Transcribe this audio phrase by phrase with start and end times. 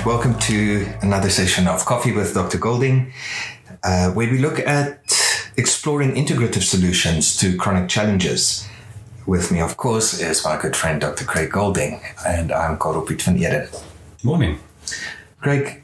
[0.00, 2.56] and welcome to another session of Coffee with Dr.
[2.56, 3.12] Golding,
[3.82, 4.98] uh, where we look at
[5.56, 8.66] exploring integrative solutions to chronic challenges.
[9.26, 11.24] With me, of course, is my good friend Dr.
[11.24, 13.68] Craig Golding, and I'm Karel Piet van Eden.
[14.22, 14.58] Morning.
[15.40, 15.82] Craig,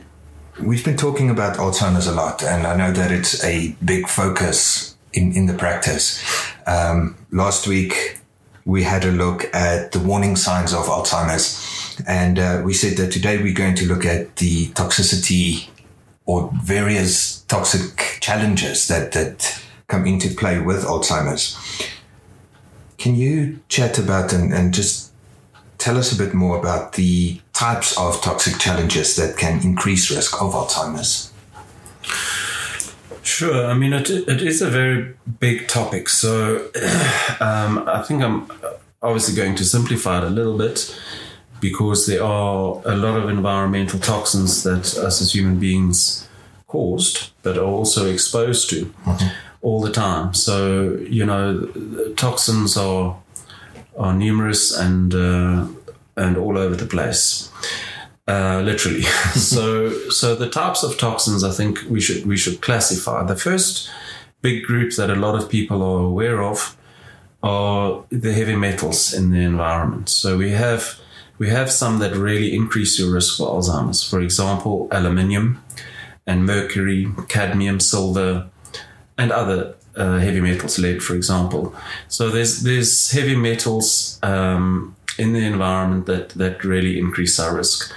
[0.63, 4.97] we've been talking about Alzheimer's a lot, and I know that it's a big focus
[5.13, 6.23] in, in the practice.
[6.67, 8.19] Um, last week,
[8.65, 11.66] we had a look at the warning signs of Alzheimer's
[12.07, 15.69] and uh, we said that today we're going to look at the toxicity
[16.25, 21.57] or various toxic challenges that, that come into play with Alzheimer's.
[22.99, 25.13] Can you chat about and, and just
[25.79, 30.41] tell us a bit more about the types of toxic challenges that can increase risk
[30.43, 31.33] of Alzheimer's?
[33.23, 33.67] Sure.
[33.67, 36.09] I mean, it, it is a very big topic.
[36.09, 36.57] So
[37.41, 38.51] um, I think I'm
[39.03, 40.97] obviously going to simplify it a little bit
[41.61, 46.29] because there are a lot of environmental toxins that us as human beings
[46.67, 49.29] caused, but are also exposed to mm-hmm.
[49.63, 50.35] all the time.
[50.35, 51.67] So you know,
[52.17, 53.17] toxins are
[53.99, 55.67] are numerous and uh,
[56.17, 57.51] and all over the place,
[58.29, 59.03] uh, literally.
[59.53, 63.23] so so the types of toxins I think we should we should classify.
[63.25, 63.91] The first
[64.43, 66.77] big group that a lot of people are aware of
[67.43, 70.09] are the heavy metals in the environment.
[70.09, 70.99] So we have
[71.39, 74.03] we have some that really increase your risk for Alzheimer's.
[74.03, 75.63] For example, aluminium
[76.27, 78.49] and mercury, cadmium, silver,
[79.19, 81.75] and other uh, heavy metals, lead, for example.
[82.09, 87.93] So there's there's heavy metals um, in the environment that that really increase our risk.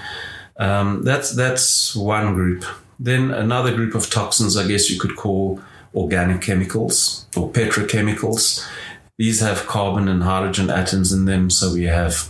[0.58, 2.66] Um, that's that's one group.
[3.00, 5.62] Then another group of toxins, I guess you could call
[5.96, 8.66] organic chemicals or petrochemicals.
[9.18, 12.30] These have carbon and hydrogen atoms in them, so we have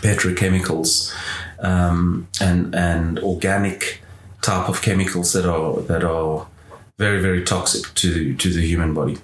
[0.00, 1.14] petrochemicals
[1.60, 4.02] um, and and organic
[4.42, 6.46] type of chemicals that are that are
[6.98, 9.18] very very toxic to to the human body.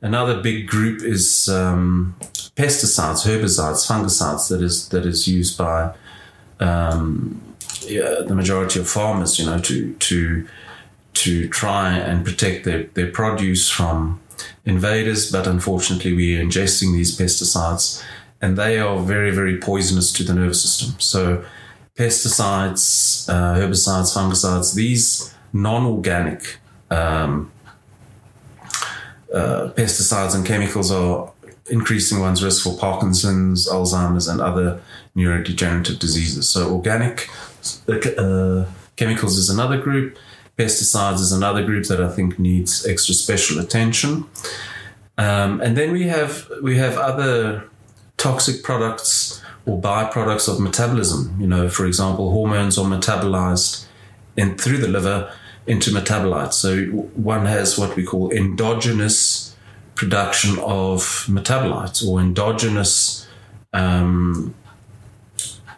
[0.00, 2.14] Another big group is um,
[2.56, 5.94] pesticides, herbicides, fungicides that is that is used by
[6.60, 7.40] um,
[7.82, 9.38] yeah, the majority of farmers.
[9.38, 10.46] You know to to
[11.14, 14.20] to try and protect their, their produce from
[14.64, 18.04] invaders, but unfortunately we are ingesting these pesticides
[18.40, 20.98] and they are very, very poisonous to the nervous system.
[21.00, 21.44] So,
[21.96, 26.58] pesticides, uh, herbicides, fungicides, these non organic
[26.90, 27.50] um,
[29.34, 31.32] uh, pesticides and chemicals are
[31.70, 34.80] increasing one's risk for Parkinson's, Alzheimer's, and other
[35.16, 36.48] neurodegenerative diseases.
[36.48, 37.28] So, organic
[37.88, 38.66] uh,
[38.96, 40.16] chemicals is another group.
[40.56, 44.24] Pesticides is another group that I think needs extra special attention.
[45.16, 47.67] Um, and then we have we have other
[48.18, 51.36] toxic products or byproducts of metabolism.
[51.40, 53.86] You know, for example, hormones are metabolized
[54.36, 55.32] in through the liver
[55.66, 56.54] into metabolites.
[56.54, 59.56] So one has what we call endogenous
[59.94, 63.26] production of metabolites or endogenous
[63.72, 64.54] um,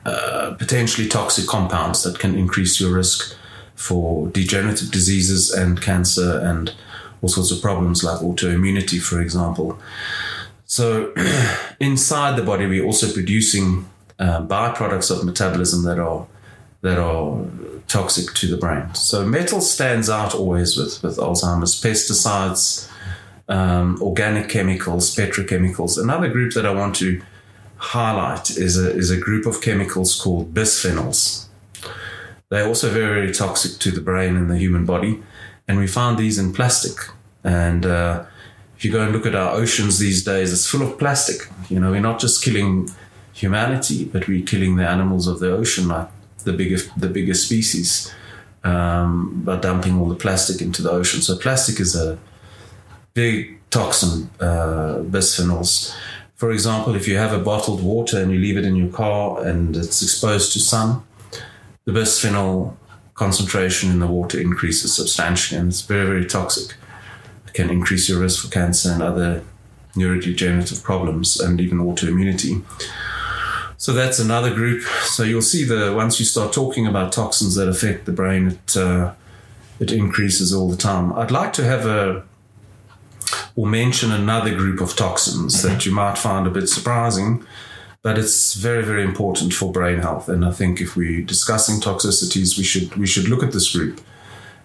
[0.04, 3.36] uh, potentially toxic compounds that can increase your risk
[3.74, 6.72] for degenerative diseases and cancer and
[7.22, 9.78] all sorts of problems like autoimmunity, for example.
[10.70, 11.12] So
[11.80, 16.28] inside the body, we're also producing uh, byproducts of metabolism that are
[16.82, 17.44] that are
[17.88, 18.94] toxic to the brain.
[18.94, 21.82] So metal stands out always with with Alzheimer's.
[21.82, 22.88] Pesticides,
[23.48, 26.00] um, organic chemicals, petrochemicals.
[26.00, 27.20] Another group that I want to
[27.76, 31.46] highlight is a is a group of chemicals called bisphenols.
[32.48, 35.20] They're also very, very toxic to the brain and the human body,
[35.66, 36.96] and we find these in plastic.
[37.42, 38.26] And uh,
[38.80, 41.46] if you go and look at our oceans these days, it's full of plastic.
[41.68, 42.88] You know, we're not just killing
[43.34, 46.08] humanity, but we're killing the animals of the ocean, like
[46.44, 48.10] the biggest the biggest species,
[48.64, 51.20] um, by dumping all the plastic into the ocean.
[51.20, 52.18] So plastic is a
[53.12, 55.94] big toxin, uh, bisphenols.
[56.36, 59.44] For example, if you have a bottled water and you leave it in your car
[59.44, 61.02] and it's exposed to sun,
[61.84, 62.76] the bisphenol
[63.12, 66.76] concentration in the water increases substantially and it's very, very toxic
[67.54, 69.42] can increase your risk for cancer and other
[69.94, 72.62] neurodegenerative problems and even autoimmunity.
[73.76, 74.82] So that's another group.
[75.04, 78.76] So you'll see the once you start talking about toxins that affect the brain, it
[78.76, 79.14] uh,
[79.78, 81.12] it increases all the time.
[81.14, 82.22] I'd like to have a
[83.56, 87.44] or mention another group of toxins that you might find a bit surprising,
[88.02, 90.28] but it's very very important for brain health.
[90.28, 94.00] And I think if we're discussing toxicities, we should we should look at this group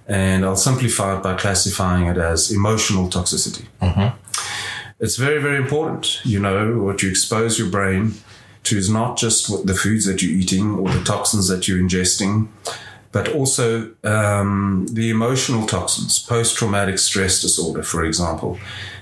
[0.08, 3.66] and I'll simplify it by classifying it as emotional toxicity.
[3.82, 4.16] Mm-hmm.
[5.00, 6.22] It's very, very important.
[6.24, 8.14] You know, what you expose your brain
[8.64, 11.80] to is not just what the foods that you're eating or the toxins that you're
[11.80, 12.48] ingesting,
[13.12, 18.60] but also um, the emotional toxins, post traumatic stress disorder, for example,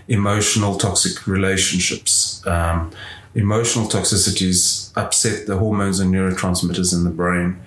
[0.07, 2.45] emotional toxic relationships.
[2.45, 2.91] Um,
[3.35, 7.59] emotional toxicities upset the hormones and neurotransmitters in the brain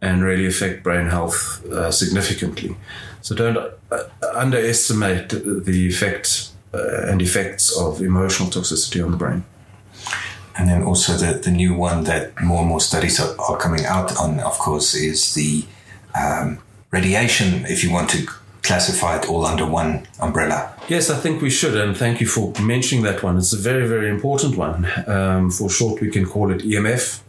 [0.00, 2.76] and really affect brain health uh, significantly.
[3.22, 4.02] So don't uh,
[4.34, 9.44] underestimate the effect uh, and effects of emotional toxicity on the brain.
[10.56, 13.84] And then also the, the new one that more and more studies are, are coming
[13.84, 15.64] out on, of course, is the
[16.14, 16.58] um,
[16.90, 18.26] radiation, if you want to
[18.62, 20.74] classify it all under one umbrella.
[20.88, 23.38] Yes, I think we should, and thank you for mentioning that one.
[23.38, 24.86] It's a very, very important one.
[25.06, 27.20] Um, for short, we can call it EMF.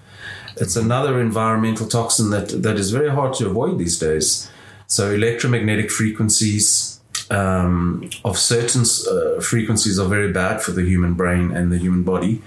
[0.61, 4.49] It's another environmental toxin that, that is very hard to avoid these days.
[4.85, 11.49] So, electromagnetic frequencies um, of certain uh, frequencies are very bad for the human brain
[11.51, 12.43] and the human body.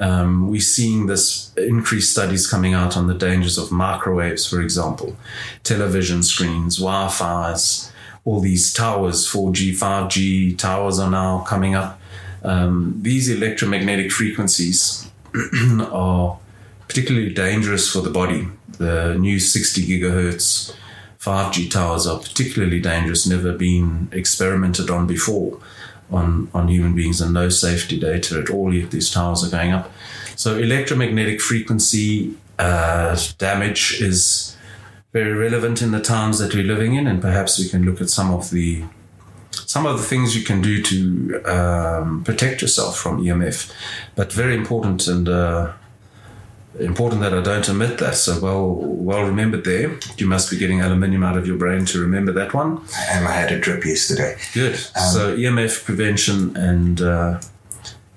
[0.00, 5.16] Um, we're seeing this increased studies coming out on the dangers of microwaves, for example,
[5.62, 7.92] television screens, Wi Fi's,
[8.24, 12.00] all these towers, 4G, 5G towers are now coming up.
[12.42, 15.08] Um, these electromagnetic frequencies
[15.92, 16.38] are
[16.92, 18.46] particularly dangerous for the body.
[18.76, 20.74] The new 60 gigahertz
[21.18, 25.58] 5G towers are particularly dangerous, never been experimented on before
[26.10, 29.72] on, on human beings and no safety data at all yet these towers are going
[29.72, 29.90] up.
[30.36, 34.54] So electromagnetic frequency uh, damage is
[35.12, 38.10] very relevant in the times that we're living in, and perhaps we can look at
[38.10, 38.84] some of the
[39.50, 43.72] some of the things you can do to um, protect yourself from EMF.
[44.14, 45.72] But very important and uh,
[46.78, 48.14] important that I don't omit that.
[48.14, 49.98] So well, well remembered there.
[50.16, 52.82] You must be getting aluminium out of your brain to remember that one.
[53.10, 54.36] And I had a drip yesterday.
[54.54, 54.74] Good.
[54.74, 57.40] Um, so EMF prevention and uh,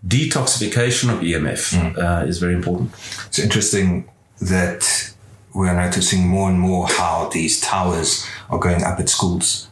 [0.07, 1.97] detoxification of EMF mm.
[1.97, 2.91] uh, is very important.
[3.27, 4.09] It's interesting
[4.41, 5.13] that
[5.53, 9.69] we're noticing more and more how these towers are going up at schools.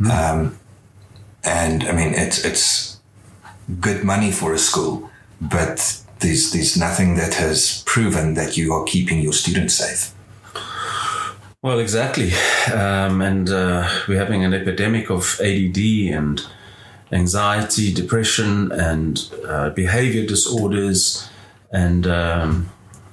[0.00, 0.10] Mm.
[0.10, 0.58] Um,
[1.44, 3.00] and I mean, it's it's
[3.80, 5.10] good money for a school,
[5.40, 10.12] but there's there's nothing that has proven that you are keeping your students safe.
[11.62, 12.32] Well, exactly,
[12.72, 15.78] um, and uh, we're having an epidemic of ADD
[16.12, 16.44] and
[17.12, 21.28] anxiety, depression, and uh, behavior disorders,
[21.72, 22.70] and um,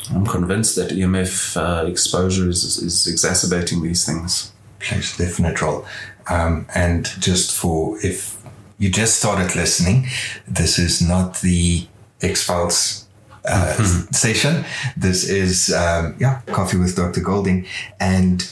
[0.10, 4.52] I'm convinced that EMF uh, exposure is, is exacerbating these things.
[4.80, 5.86] Plays a definite role.
[6.30, 8.38] Um, and just for if
[8.80, 10.08] you just started listening,
[10.48, 11.88] this is not the
[12.22, 13.08] X Files
[13.46, 14.12] uh, mm-hmm.
[14.14, 14.66] station.
[14.98, 17.22] This is um, yeah, coffee with Dr.
[17.22, 17.66] Golding,
[18.00, 18.50] and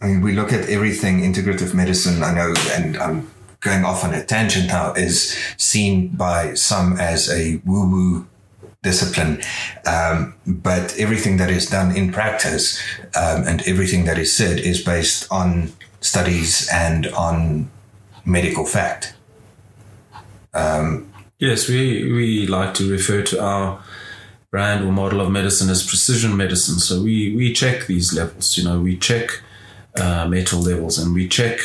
[0.00, 2.22] I mean we look at everything integrative medicine.
[2.22, 3.30] I know, and I'm
[3.60, 4.92] going off on a tangent now.
[4.92, 8.26] Is seen by some as a woo woo
[8.82, 9.42] discipline,
[9.86, 12.78] um, but everything that is done in practice
[13.16, 17.70] um, and everything that is said is based on studies and on
[18.26, 19.14] medical fact.
[20.52, 23.82] Um, yes, we we like to refer to our
[24.54, 26.78] brand or model of medicine as precision medicine.
[26.78, 29.42] So we, we check these levels, you know, we check
[29.96, 31.58] uh, metal levels and we check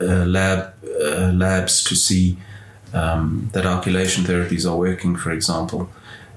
[0.00, 2.36] uh, lab uh, labs to see
[2.94, 5.88] um, that alkylation therapies are working, for example.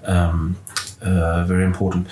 [0.04, 0.58] Um,
[1.00, 2.08] uh, very important.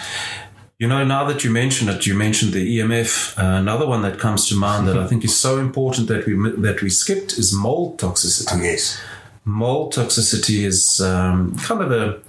[0.78, 3.36] You know, now that you mention it, you mentioned the EMF.
[3.36, 6.34] Uh, another one that comes to mind that I think is so important that we
[6.62, 8.60] that we skipped is mold toxicity.
[8.60, 9.02] Oh, yes,
[9.48, 12.20] mold toxicity is um, kind of a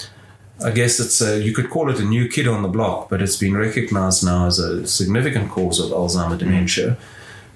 [0.65, 3.23] I guess it's a, you could call it a new kid on the block, but
[3.23, 6.39] it's been recognized now as a significant cause of Alzheimer mm.
[6.39, 6.97] dementia.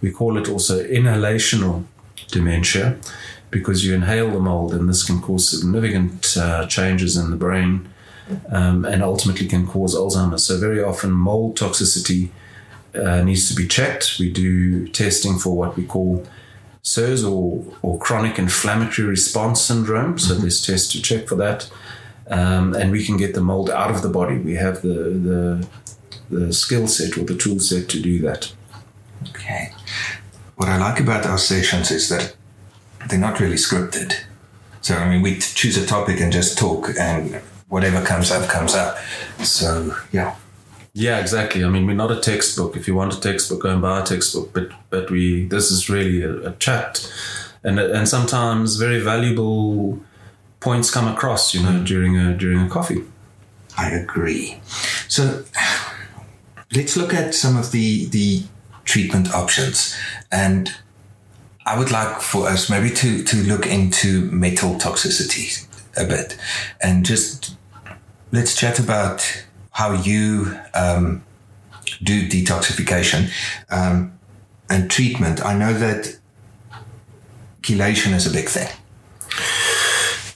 [0.00, 1.85] We call it also inhalational
[2.28, 2.99] dementia
[3.50, 7.88] because you inhale the mold, and this can cause significant uh, changes in the brain
[8.50, 10.45] um, and ultimately can cause Alzheimer's.
[10.45, 12.31] So, very often, mold toxicity
[12.95, 14.21] uh, needs to be checked.
[14.21, 16.25] We do testing for what we call
[16.82, 20.18] CIRS or, or chronic inflammatory response syndrome.
[20.18, 20.42] So, mm-hmm.
[20.42, 21.70] there's tests to check for that
[22.32, 24.38] um, and we can get the mold out of the body.
[24.38, 25.68] We have the the,
[26.30, 28.52] the skill set or the tool set to do that.
[29.30, 29.72] Okay.
[30.56, 32.34] What I like about our sessions is that
[33.08, 34.14] they're not really scripted.
[34.80, 37.36] So I mean, we choose a topic and just talk, and
[37.68, 38.96] whatever comes up comes up.
[39.42, 40.36] So yeah.
[40.94, 41.64] Yeah, exactly.
[41.64, 42.76] I mean, we're not a textbook.
[42.76, 44.52] If you want a textbook, go and buy a textbook.
[44.52, 47.11] But but we this is really a, a chat,
[47.64, 50.00] and and sometimes very valuable
[50.61, 51.87] points come across, you know, mm.
[51.87, 53.02] during a during a coffee.
[53.78, 54.61] I agree.
[55.08, 55.44] So
[56.75, 58.42] let's look at some of the the
[58.84, 59.96] treatment options,
[60.30, 60.75] and
[61.64, 66.37] I would like for us maybe to to look into metal toxicity a bit,
[66.82, 67.56] and just
[68.30, 71.24] let's chat about how you um,
[72.02, 73.30] do detoxification
[73.70, 74.12] um,
[74.70, 75.44] and treatment.
[75.44, 76.16] I know that
[77.62, 78.68] chelation is a big thing.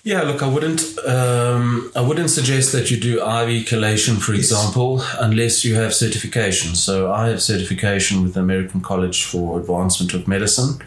[0.06, 5.02] Yeah, look, I wouldn't, um, I wouldn't suggest that you do IV chelation, for example,
[5.18, 6.76] unless you have certification.
[6.76, 10.80] So I have certification with the American College for Advancement of Medicine,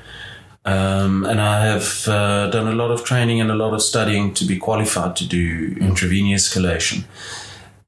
[0.64, 4.34] um, and I have uh, done a lot of training and a lot of studying
[4.36, 7.04] to be qualified to do intravenous chelation.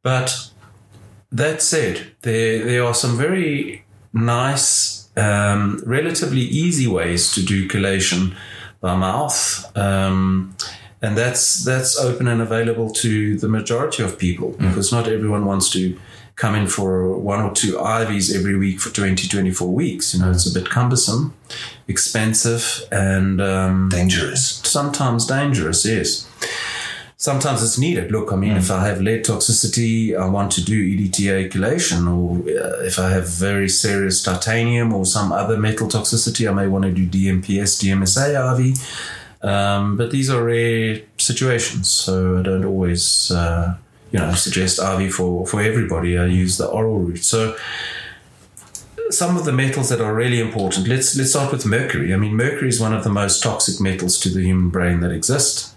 [0.03, 0.50] But
[1.31, 3.83] that said, there there are some very
[4.13, 8.35] nice, um, relatively easy ways to do chelation
[8.81, 9.71] by mouth.
[9.77, 10.55] Um,
[11.01, 15.69] and that's that's open and available to the majority of people because not everyone wants
[15.71, 15.97] to
[16.35, 20.13] come in for one or two IVs every week for 20, 24 weeks.
[20.13, 21.33] You know, it's a bit cumbersome,
[21.88, 24.61] expensive, and um, Dangerous.
[24.63, 26.27] sometimes dangerous, yes.
[27.21, 28.11] Sometimes it's needed.
[28.11, 32.39] Look, I mean, if I have lead toxicity, I want to do EDTA chelation, or
[32.49, 36.85] uh, if I have very serious titanium or some other metal toxicity, I may want
[36.85, 39.47] to do DMPS, DMSA IV.
[39.47, 43.75] Um, but these are rare situations, so I don't always, uh,
[44.11, 46.17] you know, suggest IV for, for everybody.
[46.17, 47.23] I use the oral route.
[47.23, 47.55] So
[49.11, 50.87] some of the metals that are really important.
[50.87, 52.15] Let's let's start with mercury.
[52.15, 55.11] I mean, mercury is one of the most toxic metals to the human brain that
[55.11, 55.75] exist.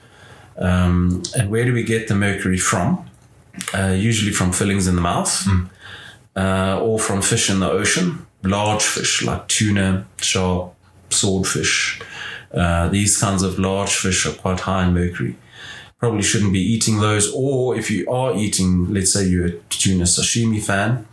[0.56, 3.08] Um, and where do we get the mercury from?
[3.72, 5.46] Uh, usually from fillings in the mouth,
[6.36, 10.72] uh, or from fish in the ocean, large fish like tuna, shark,
[11.10, 12.00] swordfish.
[12.52, 15.36] Uh, these kinds of large fish are quite high in mercury.
[15.98, 20.04] Probably shouldn't be eating those, or if you are eating, let's say you're a tuna
[20.04, 21.06] sashimi fan,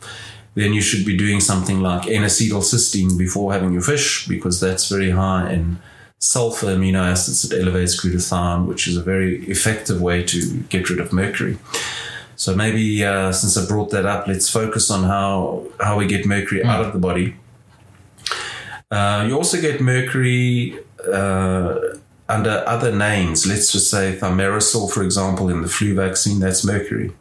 [0.53, 5.11] then you should be doing something like N-acetylcysteine before having your fish because that's very
[5.11, 5.79] high in
[6.21, 10.99] sulfur amino acids that elevates glutathione, which is a very effective way to get rid
[10.99, 11.57] of mercury.
[12.35, 16.25] So maybe uh, since I brought that up, let's focus on how how we get
[16.25, 17.35] mercury out of the body.
[18.89, 20.77] Uh, you also get mercury
[21.11, 21.79] uh,
[22.29, 23.47] under other names.
[23.47, 27.11] Let's just say thimerosal, for example, in the flu vaccine, that's mercury.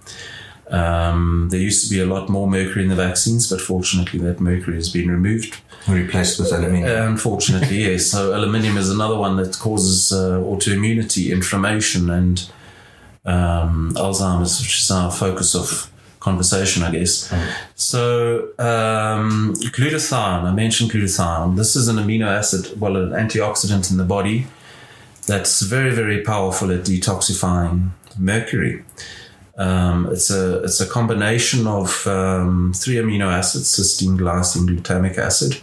[0.70, 4.40] Um, there used to be a lot more mercury in the vaccines, but fortunately, that
[4.40, 5.60] mercury has been removed.
[5.88, 7.12] Replaced with aluminium.
[7.12, 8.06] Unfortunately, yes.
[8.06, 12.50] So aluminium is another one that causes uh, autoimmunity, inflammation, and
[13.24, 17.32] um, Alzheimer's, which is our focus of conversation, I guess.
[17.74, 21.56] So um, glutathione, I mentioned glutathione.
[21.56, 24.46] This is an amino acid, well, an antioxidant in the body
[25.26, 28.84] that's very, very powerful at detoxifying mercury.
[29.60, 35.60] Um, it's a it's a combination of um, three amino acids: cysteine, glycine, glutamic acid.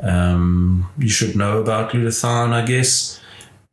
[0.00, 3.20] Um, you should know about glutathione, I guess,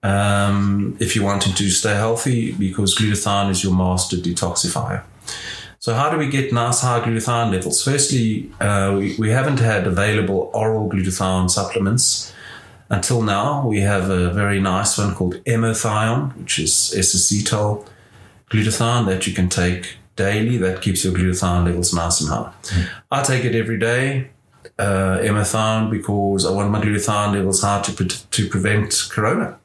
[0.02, 5.04] um, if you're wanting to stay healthy, because glutathione is your master detoxifier.
[5.78, 7.84] So, how do we get nice high glutathione levels?
[7.84, 12.34] Firstly, uh, we, we haven't had available oral glutathione supplements
[12.90, 13.68] until now.
[13.68, 17.86] We have a very nice one called Emothione, which is S-acetyl
[18.52, 20.58] glutathione that you can take daily.
[20.58, 22.52] That keeps your glutathione levels nice and high.
[23.10, 24.30] I take it every day,
[24.78, 25.20] uh,
[25.90, 29.58] because I want my glutathione levels high to, pre- to prevent corona.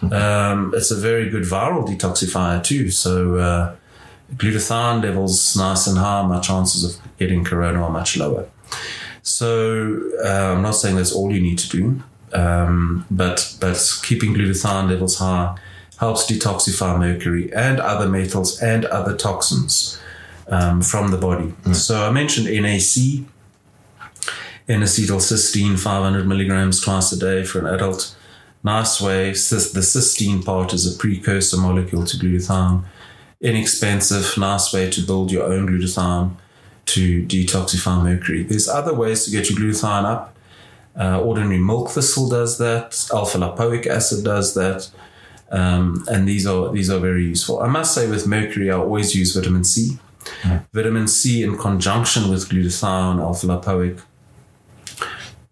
[0.00, 2.90] Um, it's a very good viral detoxifier too.
[2.90, 3.76] So uh,
[4.34, 8.48] glutathione levels nice and high, my chances of getting corona are much lower.
[9.22, 12.02] So uh, I'm not saying that's all you need to do,
[12.32, 15.56] um, but but keeping glutathione levels high
[15.98, 20.00] helps detoxify mercury and other metals and other toxins
[20.48, 21.52] um, from the body.
[21.72, 23.26] So I mentioned NAC,
[24.68, 28.14] N-acetylcysteine, 500 milligrams twice a day for an adult.
[28.62, 29.30] Nice way.
[29.30, 32.84] The cysteine part is a precursor molecule to glutathione.
[33.40, 36.34] Inexpensive, nice way to build your own glutathione
[36.86, 38.42] to detoxify mercury.
[38.42, 40.36] There's other ways to get your glutathione up.
[40.98, 43.08] Uh, ordinary milk thistle does that.
[43.12, 44.90] Alpha lipoic acid does that.
[45.50, 47.60] Um, and these are these are very useful.
[47.60, 49.98] I must say, with mercury, I always use vitamin C.
[50.74, 54.02] Vitamin C in conjunction with glutathione, alpha lipoic,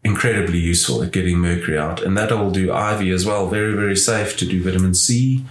[0.04, 2.02] incredibly useful at getting mercury out.
[2.02, 3.48] And that I will do IV as well.
[3.48, 5.44] Very very safe to do vitamin C.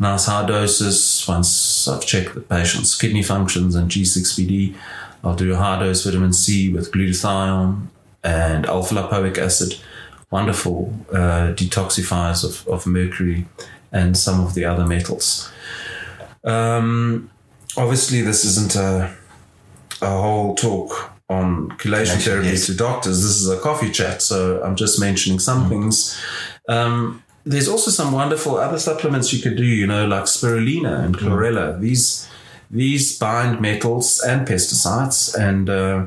[0.00, 1.24] Nice high doses.
[1.28, 4.74] Once I've checked the patient's kidney functions and G6PD,
[5.24, 7.86] I'll do a high dose vitamin C with glutathione
[8.24, 9.76] and alpha lipoic acid
[10.30, 13.46] wonderful uh, detoxifiers of, of mercury
[13.92, 15.50] and some of the other metals.
[16.44, 17.30] Um,
[17.76, 19.14] obviously, this isn't a,
[20.02, 22.66] a whole talk on chelation therapy yes.
[22.66, 23.22] to doctors.
[23.22, 26.18] This is a coffee chat, so I'm just mentioning some things.
[26.68, 31.16] Um, there's also some wonderful other supplements you could do, you know, like spirulina and
[31.16, 31.80] chlorella.
[31.80, 32.28] These
[32.70, 36.06] these bind metals and pesticides and uh,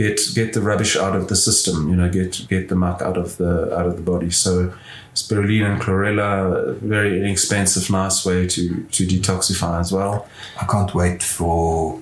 [0.00, 1.76] get get the rubbish out of the system.
[1.90, 4.30] You know, get get the muck out of the out of the body.
[4.30, 4.72] So
[5.14, 8.62] spirulina and chlorella, very inexpensive, nice way to
[8.96, 10.14] to detoxify as well.
[10.60, 12.00] I can't wait for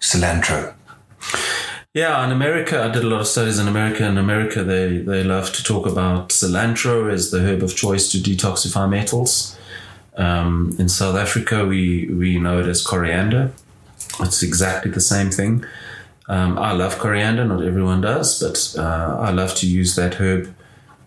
[0.00, 0.74] cilantro.
[1.94, 4.04] Yeah, in America, I did a lot of studies in America.
[4.04, 8.18] In America, they, they love to talk about cilantro as the herb of choice to
[8.18, 9.58] detoxify metals.
[10.18, 13.50] Um, in South Africa, we, we know it as coriander.
[14.20, 15.64] It's exactly the same thing.
[16.28, 20.52] Um, I love coriander, not everyone does, but uh, I love to use that herb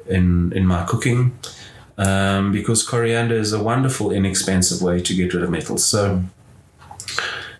[0.07, 1.37] in, in my cooking
[1.97, 5.83] um, because coriander is a wonderful, inexpensive way to get rid of metals.
[5.83, 6.23] So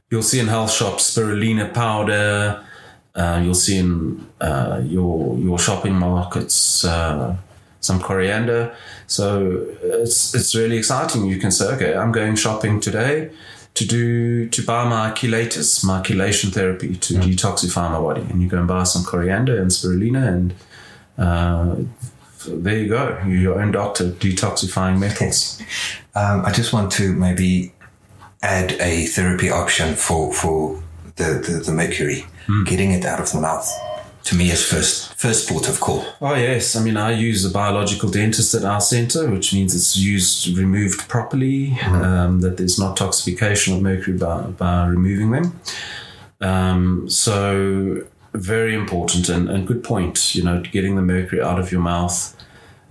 [0.10, 2.64] you'll see in health shops spirulina powder.
[3.14, 7.36] Uh, you'll see in uh, your your shopping markets uh,
[7.82, 8.74] some coriander.
[9.08, 11.26] So it's it's really exciting.
[11.26, 13.32] You can say, okay, I'm going shopping today
[13.80, 17.22] to do to buy my chelators, my chelation therapy to mm.
[17.24, 20.54] detoxify my body, and you go and buy some coriander and spirulina, and
[21.18, 21.76] uh,
[22.46, 23.18] there you go.
[23.26, 25.62] You're your own doctor detoxifying metals.
[26.16, 27.74] um, I just want to maybe
[28.44, 30.84] add a therapy option for for
[31.16, 32.66] the the, the mercury mm.
[32.66, 33.68] getting it out of the mouth
[34.30, 36.06] to me is first first port of call.
[36.22, 39.98] Oh yes, I mean I use a biological dentist at our centre, which means it's
[39.98, 42.04] used removed properly, mm.
[42.04, 45.60] um, that there's not toxification of mercury by, by removing them.
[46.42, 50.36] Um, so very important and, and good point.
[50.36, 52.36] You know, getting the mercury out of your mouth.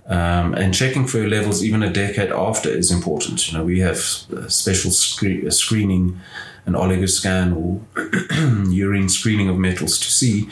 [0.07, 3.47] Um, and checking for your levels even a decade after is important.
[3.47, 6.19] You know, we have special scre- screening
[6.65, 10.49] an oligoscan or urine screening of metals to see.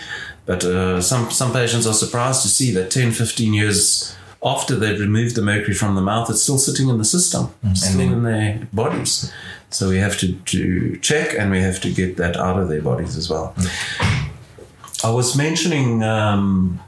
[0.48, 5.00] But uh, some, some patients are surprised to see that 10, 15 years after they've
[5.00, 7.74] removed the mercury from the mouth, it's still sitting in the system, mm-hmm.
[7.74, 9.32] still in their bodies.
[9.70, 12.82] So we have to, to check and we have to get that out of their
[12.82, 13.54] bodies as well.
[13.58, 15.06] Mm-hmm.
[15.06, 16.80] I was mentioning um,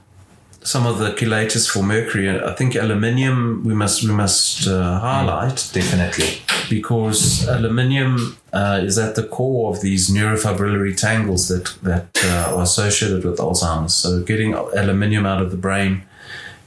[0.64, 2.30] some of the chelators for mercury.
[2.30, 8.98] I think aluminium we must we must uh, highlight mm, definitely because aluminium uh, is
[8.98, 13.94] at the core of these neurofibrillary tangles that that uh, are associated with Alzheimer's.
[13.96, 16.04] So getting aluminium out of the brain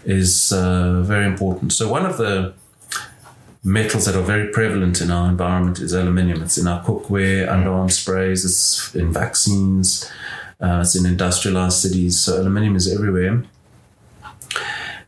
[0.04, 1.72] is uh, very important.
[1.72, 2.54] So one of the
[3.64, 6.42] metals that are very prevalent in our environment is aluminium.
[6.42, 10.10] It's in our cookware, underarm sprays, it's in vaccines,
[10.60, 12.18] uh, it's in industrialized cities.
[12.18, 13.44] So aluminium is everywhere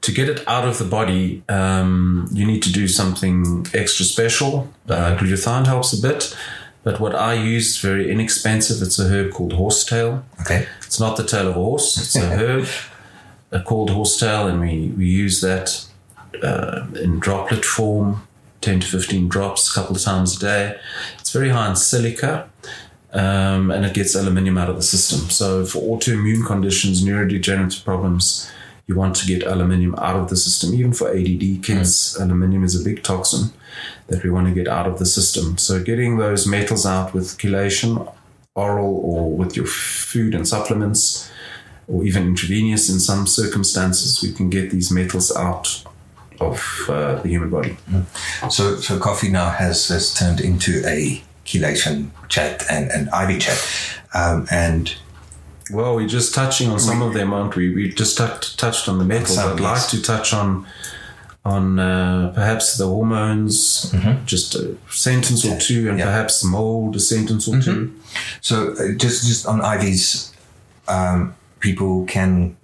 [0.04, 4.68] to get it out of the body, um, you need to do something extra special.
[4.86, 6.36] Uh, glutathione helps a bit,
[6.82, 8.82] but what I use is very inexpensive.
[8.86, 10.22] It's a herb called horsetail.
[10.42, 11.96] Okay, it's not the tail of a horse.
[11.96, 12.68] It's a herb
[13.64, 15.86] called horsetail, and we we use that
[16.42, 18.26] uh, in droplet form,
[18.60, 20.78] ten to fifteen drops, a couple of times a day.
[21.18, 22.50] It's very high in silica.
[23.16, 25.30] Um, and it gets aluminium out of the system.
[25.30, 28.50] So, for autoimmune conditions, neurodegenerative problems,
[28.86, 30.74] you want to get aluminium out of the system.
[30.74, 32.22] Even for ADD kids, mm.
[32.22, 33.50] aluminium is a big toxin
[34.08, 35.56] that we want to get out of the system.
[35.56, 38.12] So getting those metals out with chelation,
[38.54, 41.30] oral or with your food and supplements,
[41.88, 45.84] or even intravenous in some circumstances, we can get these metals out
[46.40, 47.76] of uh, the human body.
[47.90, 48.52] Mm.
[48.52, 54.00] So, so coffee now has, has turned into a chelation chat and an IV chat.
[54.14, 54.94] Um, and
[55.70, 57.74] well, we're just touching on some of them, aren't we?
[57.74, 59.38] We just t- touched on the metals.
[59.38, 60.66] I'd like to touch on
[61.44, 64.24] on uh, perhaps the hormones, mm-hmm.
[64.24, 66.06] just a sentence or two, and yeah.
[66.06, 67.86] perhaps mold, a sentence or mm-hmm.
[67.86, 68.00] two.
[68.40, 70.32] So, uh, just just on IVs,
[70.88, 72.56] um, people can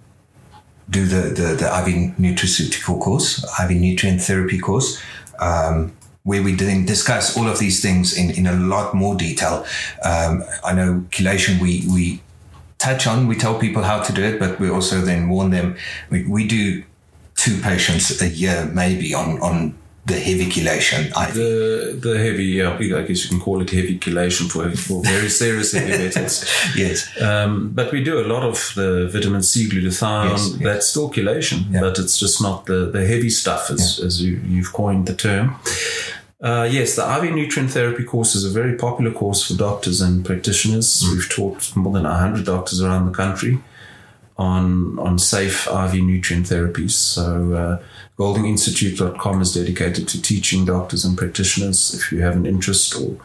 [0.89, 5.01] do the, the, the IV nutraceutical course, IV nutrient therapy course.
[5.39, 9.65] Um, where we then discuss all of these things in, in a lot more detail.
[10.03, 12.21] Um, I know chelation, we, we
[12.81, 13.27] touch on.
[13.27, 15.75] We tell people how to do it, but we also then warn them.
[16.09, 16.83] We, we do
[17.35, 21.09] two patients a year, maybe on on the heavy chelation.
[21.33, 25.29] The the heavy, yeah, I guess you can call it heavy chelation for, for very
[25.29, 26.45] serious heavy metals.
[26.75, 27.09] yes.
[27.21, 30.29] Um, but we do a lot of the vitamin C, glutathione.
[30.29, 30.63] Yes, yes.
[30.63, 31.81] That's still chelation, yeah.
[31.81, 34.05] but it's just not the, the heavy stuff, as, yeah.
[34.05, 35.55] as you, you've coined the term.
[36.41, 40.25] Uh, yes, the IV nutrient therapy course is a very popular course for doctors and
[40.25, 41.03] practitioners.
[41.03, 41.13] Mm.
[41.13, 43.59] We've taught more than 100 doctors around the country
[44.37, 46.91] on, on safe IV nutrient therapies.
[46.91, 47.83] So, uh,
[48.17, 51.93] goldinginstitute.com is dedicated to teaching doctors and practitioners.
[51.93, 53.17] If you have an interest, or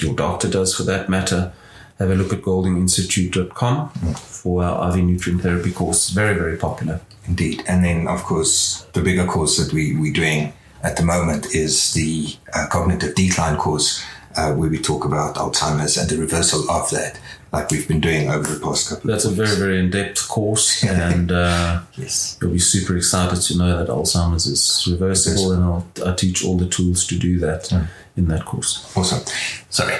[0.00, 1.52] your doctor does for that matter,
[1.98, 4.18] have a look at goldinginstitute.com mm.
[4.18, 6.10] for our IV nutrient therapy course.
[6.10, 7.00] Very, very popular.
[7.26, 7.64] Indeed.
[7.66, 11.92] And then, of course, the bigger course that we, we're doing at the moment is
[11.94, 14.04] the uh, cognitive decline course.
[14.36, 17.18] uh, where we talk about Alzheimer's and the reversal of that,
[17.52, 19.10] like we've been doing over the past couple.
[19.10, 19.24] Of years.
[19.24, 22.38] That's a very very in depth course, and uh, yes.
[22.40, 26.56] you'll be super excited to know that Alzheimer's is reversible, and I'll I teach all
[26.56, 27.72] the tools to do that
[28.16, 28.90] in that course.
[28.96, 29.24] Awesome.
[29.70, 29.96] Sorry,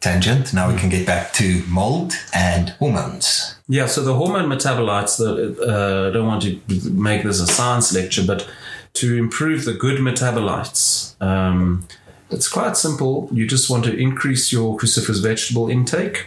[0.00, 0.52] tangent.
[0.52, 3.54] Now we can get back to mold and hormones.
[3.68, 7.92] Yeah, so the hormone metabolites, the, uh, I don't want to make this a science
[7.92, 8.48] lecture, but
[8.96, 11.86] to improve the good metabolites, um,
[12.30, 13.28] it's quite simple.
[13.32, 16.26] You just want to increase your cruciferous vegetable intake.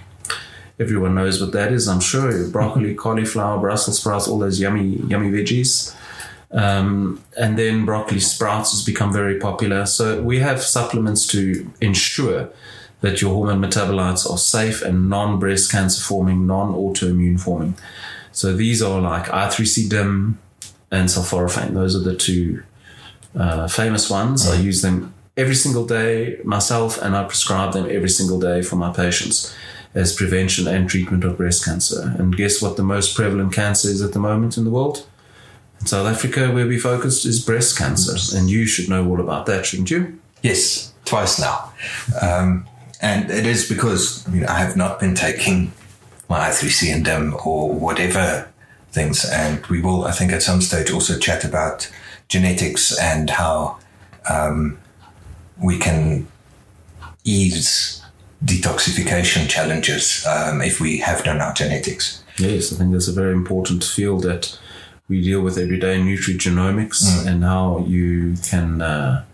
[0.80, 2.48] Everyone knows what that is, I'm sure.
[2.52, 5.96] Broccoli, cauliflower, Brussels sprouts, all those yummy, yummy veggies.
[6.52, 9.86] Um, and then broccoli sprouts has become very popular.
[9.86, 12.50] So we have supplements to ensure
[13.02, 17.76] that your hormone metabolites are safe and non-breast cancer forming, non-autoimmune forming.
[18.32, 20.40] So these are like I3C DIM
[20.92, 21.74] and sulforaphane.
[21.74, 22.64] Those are the two
[23.36, 24.48] uh, famous ones.
[24.48, 28.76] I use them every single day myself, and I prescribe them every single day for
[28.76, 29.56] my patients
[29.96, 32.16] as prevention and treatment of breast cancer.
[32.18, 35.08] And guess what the most prevalent cancer is at the moment in the world?
[35.80, 38.38] In South Africa, where we focused, is breast cancer.
[38.38, 40.20] And you should know all about that, shouldn't you?
[40.44, 41.74] Yes, twice now.
[42.22, 42.68] Um,
[43.02, 45.72] and it is because you know, I have not been taking
[46.30, 48.49] my I3C and DIM or whatever
[48.92, 49.26] things.
[49.26, 51.92] And we will, I think, at some stage also chat about
[52.28, 53.78] genetics and how
[54.30, 54.78] um,
[55.62, 56.28] we can
[57.24, 58.04] ease
[58.44, 62.24] detoxification challenges um, if we have done our genetics.
[62.38, 64.58] Yes, I think that's a very important field that
[65.10, 69.26] we deal with every day in nutrigenomics and how you can uh,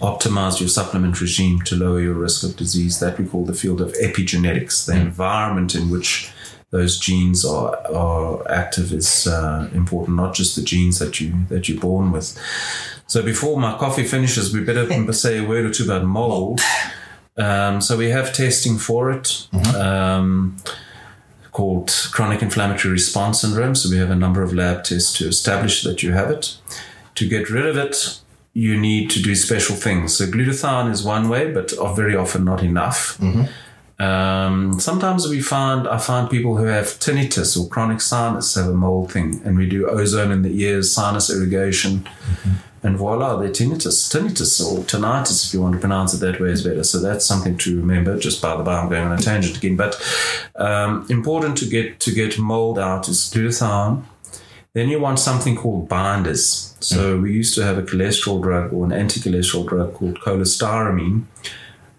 [0.00, 2.98] optimize your supplement regime to lower your risk of disease.
[2.98, 4.86] That we call the field of epigenetics.
[4.86, 6.32] The environment in which
[6.72, 11.68] those genes are, are active is uh, important, not just the genes that you that
[11.68, 12.36] you're born with.
[13.06, 16.60] So before my coffee finishes, we better say a word or two about mold.
[17.36, 19.46] Um, so we have testing for it.
[19.76, 20.56] Um,
[21.52, 23.74] called chronic inflammatory response syndrome.
[23.74, 26.56] So we have a number of lab tests to establish that you have it.
[27.16, 28.20] To get rid of it,
[28.54, 30.16] you need to do special things.
[30.16, 33.18] So glutathione is one way, but very often not enough.
[33.98, 38.74] Um, sometimes we find I find people who have tinnitus or chronic sinus have a
[38.74, 42.08] mold thing, and we do ozone in the ears, sinus irrigation,
[42.82, 46.50] and voila, they're tinnitus, tinnitus or tinnitus, if you want to pronounce it that way,
[46.50, 46.82] is better.
[46.82, 48.18] So that's something to remember.
[48.18, 50.00] Just by the by, I'm going on a tangent again, but
[50.56, 54.04] um, important to get to get mold out is glutathione.
[54.74, 56.74] Then you want something called binders.
[56.80, 61.24] So we used to have a cholesterol drug or an anti-cholesterol drug called cholestyramine,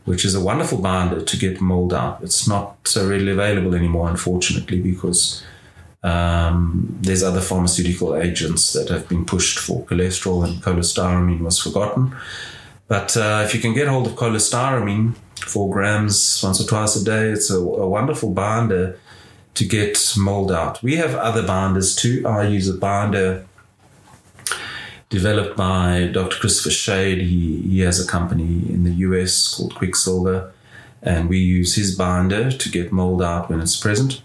[0.06, 2.20] which is a wonderful binder to get mold out.
[2.22, 5.44] It's not so readily available anymore, unfortunately, because
[6.04, 12.16] um, there's other pharmaceutical agents that have been pushed for cholesterol, and cholestyramine was forgotten.
[12.88, 17.04] But uh, if you can get hold of cholestyramine, four grams once or twice a
[17.04, 19.00] day, it's a, a wonderful binder
[19.54, 20.84] to get mold out.
[20.84, 22.28] We have other binders too.
[22.28, 23.46] I use a binder
[25.14, 26.38] developed by Dr.
[26.38, 27.20] Christopher Shade.
[27.20, 30.52] He, he has a company in the US called Quicksilver,
[31.04, 34.24] and we use his binder to get mold out when it's present.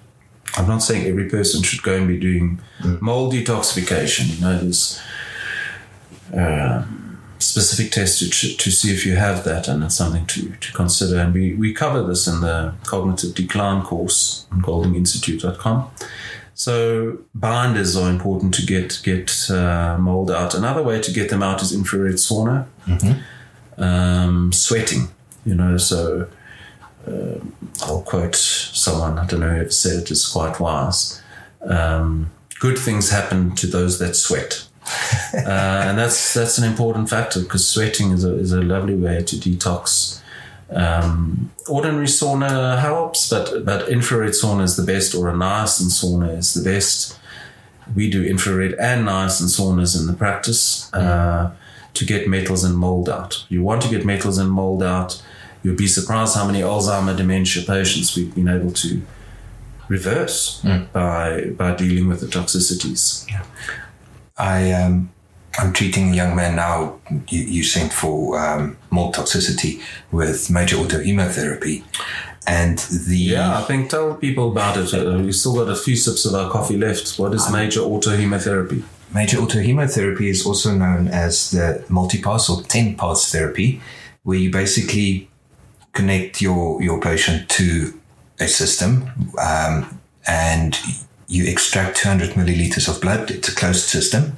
[0.57, 2.61] I'm not saying every person should go and be doing
[3.01, 4.35] mold detoxification.
[4.35, 4.99] You know, there's
[6.33, 10.73] um, specific tests to, to see if you have that, and it's something to, to
[10.73, 11.19] consider.
[11.19, 15.91] And we, we cover this in the cognitive decline course on goldinginstitute.com.
[16.59, 20.57] So binders are important to get get uh, mold out.
[20.57, 22.67] Another way to get them out is infrared sauna,
[23.79, 25.07] um, sweating.
[25.47, 26.29] You know, so
[27.07, 27.39] uh,
[27.83, 31.23] I'll quote someone I don't know who said it is quite wise.
[31.63, 34.67] Um, good things happen to those that sweat.
[35.35, 39.23] uh, and that's that's an important factor because sweating is a, is a lovely way
[39.23, 40.21] to detox.
[40.71, 46.37] Um, ordinary sauna helps, but but infrared sauna is the best, or a niacin sauna
[46.37, 47.19] is the best.
[47.95, 51.53] We do infrared and niacin saunas in the practice uh,
[51.95, 53.47] to get metals and mold out.
[53.49, 55.23] You want to get metals and mold out.
[55.63, 59.03] You'd be surprised how many Alzheimer dementia patients we've been able to
[59.89, 63.27] reverse by by dealing with the toxicities.
[64.37, 65.11] I um,
[65.59, 67.01] I'm treating a young man now.
[67.29, 69.81] You, you for um, mold toxicity
[70.13, 71.83] with major autohemotherapy,
[72.47, 74.95] and the Yeah, I think tell people about it.
[74.95, 77.19] Uh, we still got a few sips of our coffee left.
[77.19, 78.83] What is major autohemotherapy?
[79.15, 83.81] Major autohemotherapy is also known as the multipass or 10 pass therapy,
[84.23, 85.29] where you basically
[85.93, 87.99] connect your, your patient to
[88.39, 90.79] a system um, and
[91.27, 93.31] you extract 200 milliliters of blood.
[93.31, 94.37] It's a closed system.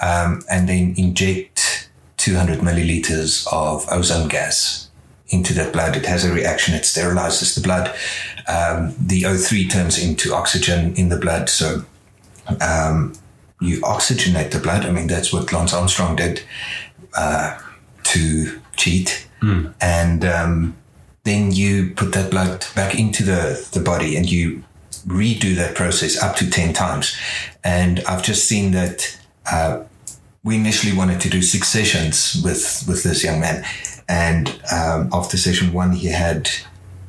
[0.00, 4.88] Um, and then inject 200 milliliters of ozone gas
[5.28, 5.96] into that blood.
[5.96, 6.74] It has a reaction.
[6.74, 7.94] It sterilizes the blood.
[8.48, 11.48] Um, the O3 turns into oxygen in the blood.
[11.48, 11.84] So
[12.60, 13.14] um,
[13.60, 14.84] you oxygenate the blood.
[14.84, 16.42] I mean, that's what Lance Armstrong did
[17.16, 17.58] uh,
[18.04, 19.28] to cheat.
[19.80, 20.76] And um,
[21.24, 24.64] then you put that blood back into the, the body and you
[25.06, 27.16] redo that process up to 10 times.
[27.62, 29.18] And I've just seen that
[29.50, 29.84] uh,
[30.42, 33.64] we initially wanted to do six sessions with, with this young man.
[34.08, 36.50] And um, after session one, he had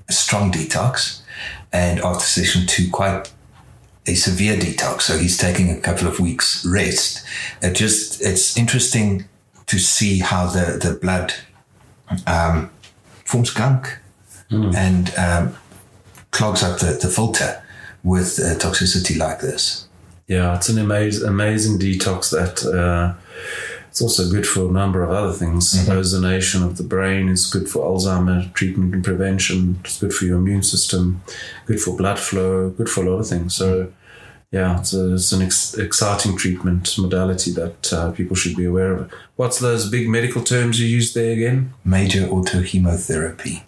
[0.09, 1.21] a strong detox.
[1.71, 3.31] And after session two, quite
[4.05, 5.01] a severe detox.
[5.01, 7.25] So he's taking a couple of weeks rest.
[7.61, 9.25] It just, it's interesting
[9.67, 11.33] to see how the, the blood
[12.27, 12.69] um,
[13.25, 13.97] forms gunk
[14.49, 15.55] and um,
[16.31, 17.63] clogs up the, the filter
[18.03, 19.87] with uh, toxicity like this.
[20.27, 23.13] Yeah, it's an amazing, amazing detox that uh,
[23.89, 25.73] it's also good for a number of other things.
[25.87, 29.79] Ozonation of the brain is good for Alzheimer treatment and prevention.
[29.83, 31.21] It's good for your immune system,
[31.65, 33.53] good for blood flow, good for a lot of things.
[33.53, 33.91] So,
[34.49, 38.93] yeah, it's, a, it's an ex- exciting treatment modality that uh, people should be aware
[38.93, 39.11] of.
[39.35, 41.73] What's those big medical terms you use there again?
[41.83, 43.63] major autohemotherapy.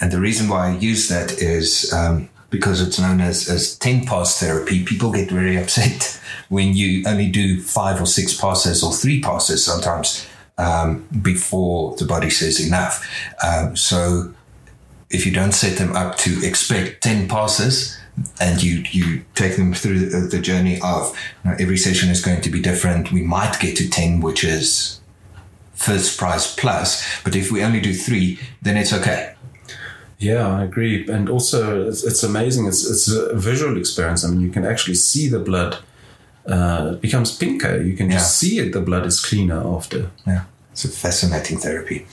[0.00, 4.04] And the reason why I use that is um, because it's known as, as 10
[4.04, 4.84] pass therapy.
[4.84, 9.64] People get very upset when you only do five or six passes or three passes
[9.64, 13.08] sometimes um, before the body says enough.
[13.42, 14.34] Um, so
[15.10, 17.98] if you don't set them up to expect 10 passes,
[18.42, 22.22] and you you take them through the, the journey of you know, every session is
[22.22, 23.10] going to be different.
[23.10, 25.00] We might get to 10, which is
[25.72, 27.02] first prize plus.
[27.24, 29.31] But if we only do three, then it's okay.
[30.22, 31.08] Yeah, I agree.
[31.08, 32.68] And also, it's, it's amazing.
[32.68, 34.24] It's, it's a visual experience.
[34.24, 35.78] I mean, you can actually see the blood.
[36.46, 37.82] Uh, it becomes pinker.
[37.82, 38.72] You can just see it.
[38.72, 40.10] The blood is cleaner after.
[40.24, 42.06] Yeah, it's a fascinating therapy.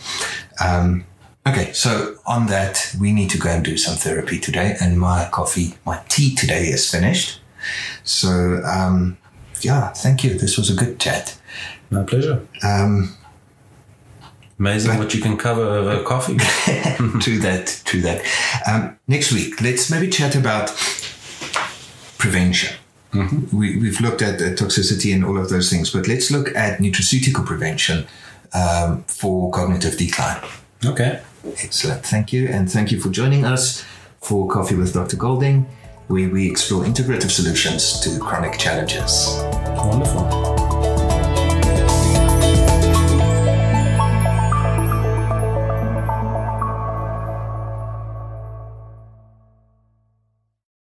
[0.60, 1.06] Um,
[1.48, 4.76] okay, so on that, we need to go and do some therapy today.
[4.82, 7.40] And my coffee, my tea today is finished.
[8.04, 9.20] So, um,
[9.62, 10.34] yeah, thank you.
[10.34, 11.40] This was a good chat.
[11.92, 12.48] My pleasure.
[12.64, 13.16] Um,
[14.60, 16.38] Amazing what you can cover over coffee.
[17.22, 18.24] to that, to that.
[18.68, 20.68] Um, next week, let's maybe chat about
[22.18, 22.76] prevention.
[23.12, 26.80] We, we've looked at the toxicity and all of those things, but let's look at
[26.80, 28.06] nutraceutical prevention
[28.54, 30.44] um, for cognitive decline.
[30.86, 31.22] okay.
[31.64, 32.06] Excellent.
[32.06, 32.48] Thank you.
[32.50, 33.86] And thank you for joining us
[34.22, 35.16] for Coffee with Dr.
[35.16, 35.66] Golding,
[36.08, 39.28] where we explore integrative solutions to chronic challenges.
[39.78, 40.59] Wonderful.